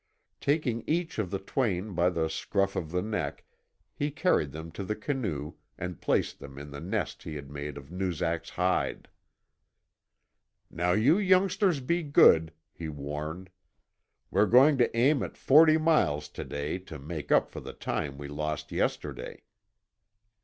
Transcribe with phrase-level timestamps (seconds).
[0.39, 3.45] Taking each of the twain by the scruff of the neck
[3.93, 7.77] he carried them to the canoe and placed them in the nest he had made
[7.77, 9.09] of Noozak's hide.
[10.71, 13.51] "Now you youngsters be good," he warned.
[14.31, 18.17] "We're going to aim at forty miles to day to make up for the time
[18.17, 19.43] we lost yesterday."